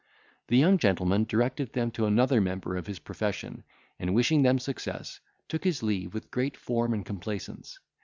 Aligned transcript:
The 0.47 0.57
young 0.57 0.79
gentleman 0.79 1.25
directed 1.25 1.73
them 1.73 1.91
to 1.91 2.07
another 2.07 2.41
member 2.41 2.75
of 2.75 2.87
his 2.87 2.97
profession, 2.97 3.63
and 3.99 4.15
wishing 4.15 4.41
them 4.41 4.57
success, 4.57 5.19
took 5.47 5.63
his 5.63 5.83
leave 5.83 6.11
with 6.15 6.31
great 6.31 6.57
form 6.57 6.91
and 6.95 7.05
complaisance. 7.05 7.77